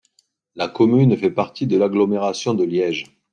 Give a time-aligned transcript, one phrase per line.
[0.55, 3.03] La commune fait partie de l'agglomération de Liège.